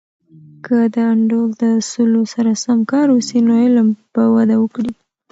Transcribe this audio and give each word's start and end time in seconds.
که 0.65 0.77
د 0.93 0.95
انډول 1.11 1.49
د 1.61 1.63
اصولو 1.79 2.21
سره 2.33 2.51
سم 2.63 2.79
کار 2.91 3.07
وسي، 3.11 3.39
نو 3.45 3.51
علم 3.63 3.87
به 4.13 4.23
وده 4.35 4.55
وکړي. 4.59 4.91